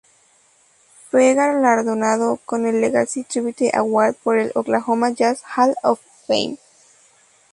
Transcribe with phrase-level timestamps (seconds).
[1.11, 6.57] Fue galardonado con el "Legacy Tribute Award" por el "Oklahoma Jazz Hall of Fame".